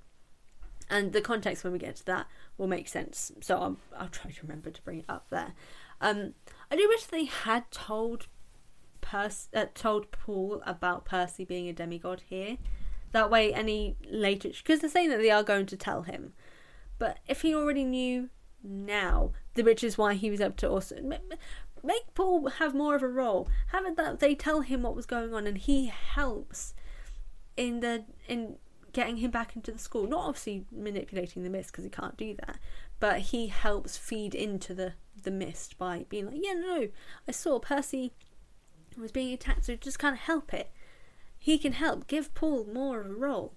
[0.88, 2.27] And the context when we get to that
[2.59, 3.33] will make sense.
[3.40, 5.55] So I'll, I'll try to remember to bring it up there.
[6.01, 6.35] Um,
[6.71, 8.27] I do wish they had told
[9.01, 12.59] Percy, uh, told Paul about Percy being a demigod here
[13.12, 16.33] that way, any later, because they're saying that they are going to tell him.
[16.99, 18.29] But if he already knew
[18.62, 20.97] now, which is why he was able to also
[21.83, 23.49] make Paul have more of a role.
[23.69, 26.75] Have it that they tell him what was going on, and he helps
[27.57, 28.57] in the in
[28.93, 30.07] getting him back into the school.
[30.07, 32.59] Not obviously manipulating the mist because he can't do that,
[33.01, 36.88] but he helps feed into the the mist by being like, yeah, no,
[37.27, 38.12] I saw Percy
[38.97, 40.71] was being attacked, so just kind of help it
[41.45, 43.53] he can help give Paul more of a role.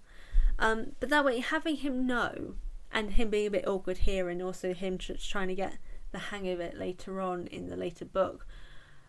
[0.59, 2.55] Um, but that way, having him know
[2.91, 5.77] and him being a bit awkward here, and also him just trying to get
[6.11, 8.45] the hang of it later on in the later book,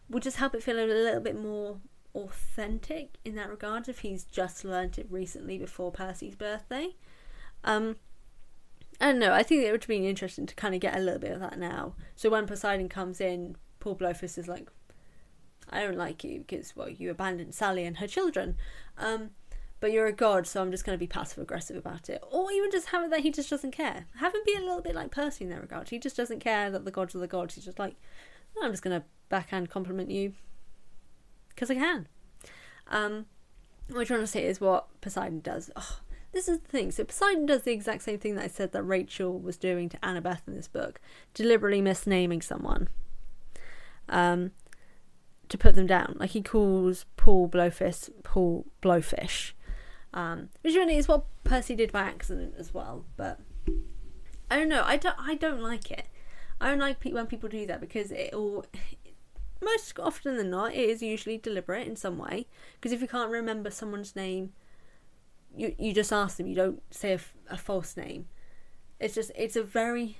[0.09, 1.81] will just help it feel a little bit more
[2.18, 3.88] authentic in that regard.
[3.88, 6.94] If he's just learnt it recently before Percy's birthday,
[7.64, 7.96] um,
[9.00, 9.33] I don't know.
[9.33, 11.40] I think it would have been interesting to kind of get a little bit of
[11.40, 11.94] that now.
[12.16, 14.68] So when Poseidon comes in, Paul Blofis is like,
[15.70, 18.57] I don't like you because, well, you abandoned Sally and her children.
[18.96, 19.31] Um,
[19.81, 22.20] but you're a god, so I'm just going to be passive aggressive about it.
[22.28, 24.07] Or even just have it that he just doesn't care.
[24.16, 25.90] Have him be a little bit like Percy in that regard.
[25.90, 27.54] He just doesn't care that the gods are the gods.
[27.54, 27.94] He's just like,
[28.61, 30.33] I'm just going to backhand compliment you
[31.59, 32.07] because I can.
[32.87, 33.27] Um,
[33.88, 35.73] what I'm trying to say is what Poseidon does.
[35.75, 35.99] Oh,
[36.33, 36.92] this is the thing.
[36.92, 39.97] So Poseidon does the exact same thing that I said that Rachel was doing to
[39.99, 41.01] Annabeth in this book,
[41.35, 42.88] deliberately misnaming someone.
[44.09, 44.53] Um,
[45.49, 46.16] to put them down.
[46.21, 49.53] Like he calls Paul Blowfish Paul Blowfish,
[50.14, 53.05] um, which really is what Percy did by accident as well.
[53.16, 53.40] But
[54.49, 54.85] I don't know.
[54.85, 55.16] I don't.
[55.18, 56.07] I don't like it.
[56.61, 58.64] I don't like when people do that because it all.
[59.61, 62.46] Most often than not, it is usually deliberate in some way.
[62.74, 64.52] Because if you can't remember someone's name,
[65.56, 66.46] you you just ask them.
[66.46, 67.18] You don't say
[67.50, 68.26] a false name.
[69.00, 70.18] It's just it's a very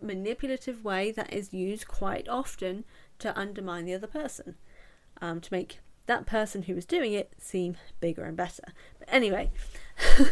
[0.00, 2.84] manipulative way that is used quite often
[3.18, 4.56] to undermine the other person,
[5.20, 8.62] um, to make that person who was doing it seem bigger and better.
[8.98, 9.50] But anyway,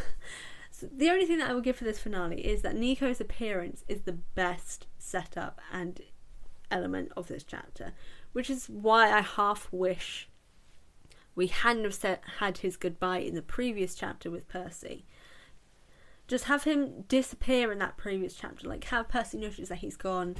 [0.82, 4.02] the only thing that I will give for this finale is that Nico's appearance is
[4.02, 6.00] the best setup and
[6.70, 7.92] element of this chapter,
[8.32, 10.28] which is why I half wish
[11.34, 15.04] we hadn't have had his goodbye in the previous chapter with Percy.
[16.28, 18.68] Just have him disappear in that previous chapter.
[18.68, 20.36] Like have Percy notice that he's gone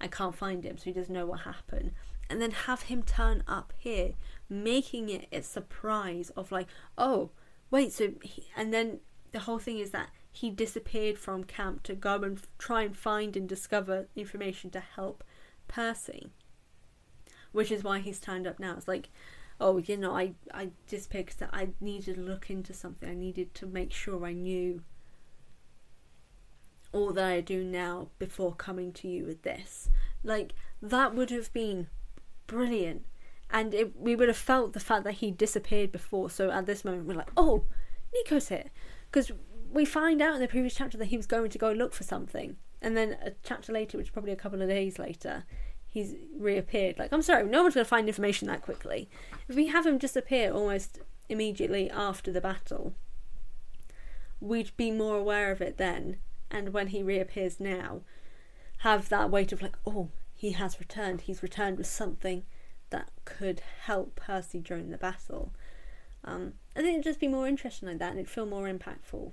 [0.00, 1.92] and can't find him, so he doesn't know what happened.
[2.30, 4.12] And then have him turn up here,
[4.48, 7.30] making it a surprise of like, oh,
[7.70, 9.00] wait, so he, and then
[9.32, 13.36] the whole thing is that he disappeared from camp to go and try and find
[13.36, 15.24] and discover information to help
[15.68, 16.28] Percy.
[17.52, 18.74] Which is why he's turned up now.
[18.76, 19.08] It's like,
[19.60, 23.08] oh, you know, I, I just picked because I needed to look into something.
[23.08, 24.82] I needed to make sure I knew
[26.92, 29.88] all that I do now before coming to you with this.
[30.22, 31.88] Like, that would have been
[32.46, 33.04] brilliant.
[33.50, 36.30] And it, we would have felt the fact that he disappeared before.
[36.30, 37.64] So at this moment, we're like, oh,
[38.12, 38.70] Nico's here.
[39.10, 39.30] Because
[39.70, 42.02] we find out in the previous chapter that he was going to go look for
[42.02, 42.56] something.
[42.82, 45.44] And then a chapter later, which is probably a couple of days later,
[45.86, 46.98] he's reappeared.
[46.98, 49.08] Like, I'm sorry, no one's going to find information that quickly.
[49.48, 52.94] If we have him disappear almost immediately after the battle,
[54.40, 56.18] we'd be more aware of it then.
[56.50, 58.02] And when he reappears now,
[58.78, 61.22] have that weight of like, oh, he has returned.
[61.22, 62.44] He's returned with something
[62.90, 65.52] that could help Percy during the battle.
[66.24, 69.32] Um, I think it'd just be more interesting like that and it'd feel more impactful.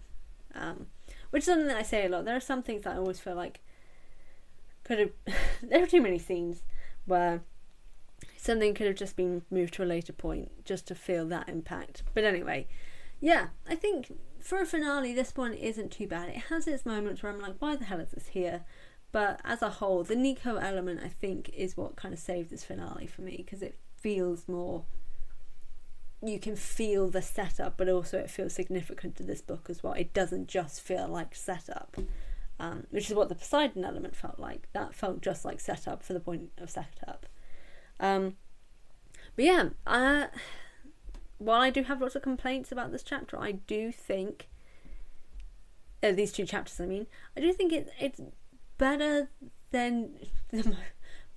[0.55, 0.87] Um,
[1.33, 2.25] which is something that I say a lot.
[2.25, 3.59] There are some things that I always feel like
[4.83, 5.09] could have.
[5.63, 6.61] there are too many scenes
[7.05, 7.41] where
[8.37, 12.03] something could have just been moved to a later point just to feel that impact.
[12.13, 12.67] But anyway,
[13.19, 16.29] yeah, I think for a finale, this one isn't too bad.
[16.29, 18.63] It has its moments where I'm like, why the hell is this here?
[19.11, 22.63] But as a whole, the Nico element, I think, is what kind of saved this
[22.63, 24.83] finale for me because it feels more
[26.27, 29.93] you can feel the setup, but also it feels significant to this book as well.
[29.93, 31.97] It doesn't just feel like setup,
[32.59, 34.67] um, which is what the Poseidon element felt like.
[34.73, 37.25] That felt just like setup for the point of setup.
[37.99, 38.37] Um,
[39.35, 40.27] but yeah,
[41.37, 44.47] while I do have lots of complaints about this chapter, I do think
[46.01, 46.79] uh, these two chapters.
[46.79, 48.21] I mean, I do think it, it's
[48.77, 49.29] better
[49.71, 50.11] than
[50.51, 50.77] the,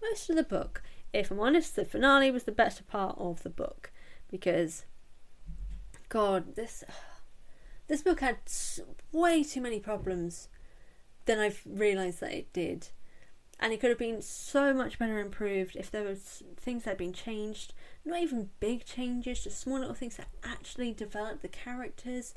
[0.00, 0.82] most of the book.
[1.12, 3.90] If I'm honest, the finale was the better part of the book
[4.30, 4.84] because
[6.08, 6.84] god this
[7.88, 8.38] this book had
[9.12, 10.48] way too many problems
[11.26, 12.88] than I've realized that it did.
[13.58, 16.98] And it could have been so much better improved if there was things that had
[16.98, 17.72] been changed
[18.04, 22.34] not even big changes just small little things that actually developed the characters.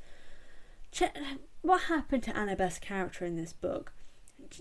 [1.62, 3.92] What happened to Annabeth's character in this book?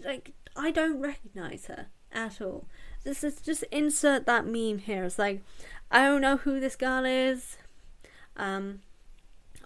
[0.05, 2.67] Like I don't recognize her at all
[3.05, 5.43] this is just insert that meme here it's like
[5.91, 7.57] I don't know who this girl is.
[8.37, 8.81] Um,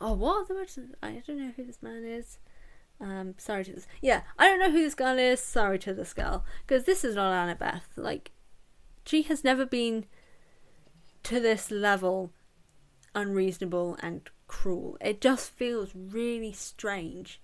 [0.01, 0.79] oh, what the words?
[1.03, 2.39] I don't know who this man is.
[3.01, 3.87] Um, sorry to this.
[4.01, 5.41] Yeah, I don't know who this girl is.
[5.41, 7.83] Sorry to this girl because this is not Annabeth.
[7.97, 8.31] Like,
[9.05, 10.07] she has never been
[11.25, 12.31] to this level
[13.15, 14.97] unreasonable and cruel.
[15.01, 17.41] It just feels really strange.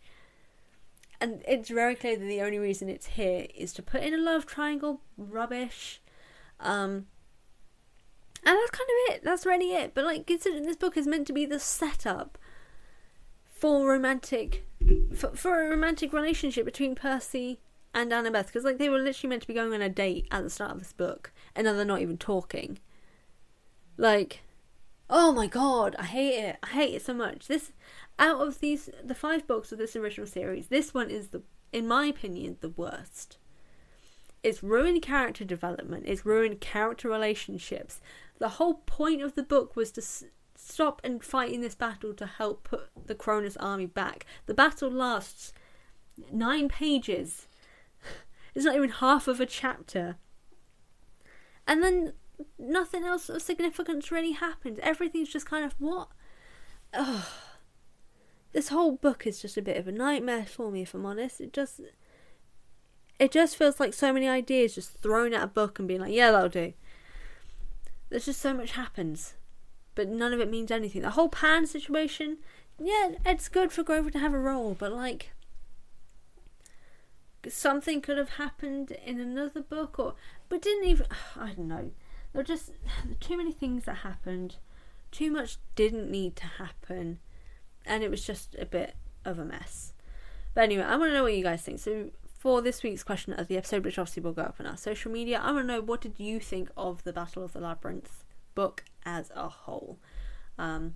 [1.21, 4.19] And it's very clear that the only reason it's here is to put in a
[4.19, 6.01] love triangle rubbish.
[6.61, 7.07] Um,
[8.45, 9.25] and that's kind of it.
[9.25, 9.95] That's really it.
[9.95, 12.39] But like, considering this book is meant to be the setup
[13.51, 14.67] for romantic,
[15.15, 17.59] for, for a romantic relationship between Percy
[17.93, 20.45] and Annabeth, because like they were literally meant to be going on a date at
[20.45, 22.79] the start of this book, and now they're not even talking.
[23.97, 24.43] Like,
[25.11, 26.57] oh my god, I hate it.
[26.63, 27.47] I hate it so much.
[27.47, 27.73] This,
[28.19, 31.43] out of these, the five books of this original series, this one is the,
[31.73, 33.39] in my opinion, the worst.
[34.43, 36.05] It's ruined character development.
[36.07, 38.01] It's ruined character relationships.
[38.39, 42.15] The whole point of the book was to s- stop and fight in this battle
[42.15, 44.27] to help put the Kronos army back.
[44.47, 45.53] The battle lasts
[46.33, 47.47] nine pages.
[48.55, 50.17] It's not even half of a chapter.
[51.67, 52.15] And then
[52.59, 54.79] nothing else of significance really happens.
[54.83, 56.09] Everything's just kind of what?
[56.95, 57.25] Ugh.
[58.53, 61.41] This whole book is just a bit of a nightmare for me, if I'm honest.
[61.41, 61.81] It just.
[63.19, 66.13] It just feels like so many ideas just thrown at a book and being like,
[66.13, 66.73] yeah, that'll do.
[68.11, 69.35] There's just so much happens,
[69.97, 71.03] but none of it means anything.
[71.03, 72.39] The whole Pan situation,
[72.79, 75.33] yeah, it's good for Grover to have a role, but like
[77.49, 80.15] something could have happened in another book, or
[80.49, 81.07] but didn't even.
[81.37, 81.91] I don't know.
[82.33, 82.73] There were just
[83.21, 84.57] too many things that happened.
[85.11, 87.19] Too much didn't need to happen,
[87.87, 89.95] and it was just a bit of a mess.
[90.55, 91.79] But anyway, I want to know what you guys think.
[91.79, 94.77] So for this week's question of the episode, which obviously will go up on our
[94.77, 95.41] social media.
[95.43, 98.25] I want to know what did you think of the Battle of the Labyrinth
[98.55, 99.99] book as a whole.
[100.59, 100.95] Um,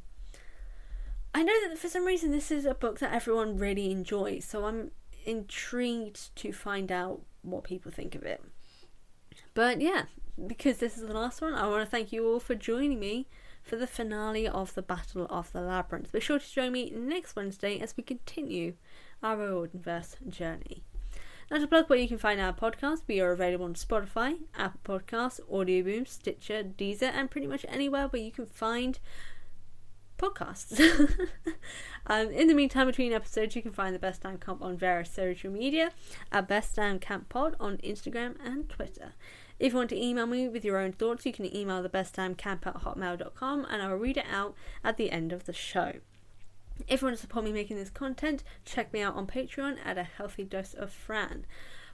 [1.35, 4.67] I know that for some reason this is a book that everyone really enjoys, so
[4.67, 4.91] I'm
[5.25, 8.43] intrigued to find out what people think of it.
[9.55, 10.05] But yeah,
[10.47, 13.29] because this is the last one, I want to thank you all for joining me
[13.63, 16.13] for the finale of the Battle of the Labyrinth.
[16.13, 18.75] Be sure to join me next Wednesday as we continue
[19.23, 20.83] our Riordanverse journey.
[21.51, 24.99] Now to plug where you can find our podcast, we are available on Spotify, Apple
[24.99, 28.99] Podcasts, Audioboom, Stitcher, Deezer, and pretty much anywhere where you can find
[30.19, 30.81] podcasts.
[32.07, 35.11] um, in the meantime, between episodes, you can find the Best Damn Camp on various
[35.11, 35.91] social media
[36.31, 39.13] at Best Damn Camp Pod on Instagram and Twitter.
[39.63, 42.17] If you want to email me with your own thoughts, you can email the Best
[42.17, 45.93] Damn Camp at hotmail.com and I'll read it out at the end of the show.
[46.89, 49.99] If you want to support me making this content, check me out on Patreon at
[49.99, 51.47] a healthy dose of Fran.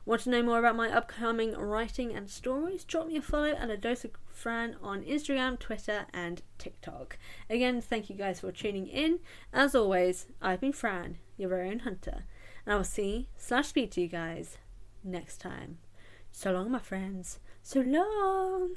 [0.07, 2.85] Want to know more about my upcoming writing and stories?
[2.85, 7.19] Drop me a follow at a dose of Fran on Instagram, Twitter, and TikTok.
[7.51, 9.19] Again, thank you guys for tuning in.
[9.53, 12.25] As always, I've been Fran, your very own hunter,
[12.65, 14.57] and I will see slash speak to you guys
[15.05, 15.77] next time.
[16.33, 17.41] So long, my friends.
[17.69, 18.77] So long.